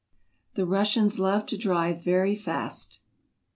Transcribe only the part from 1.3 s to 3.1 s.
to drive very fast.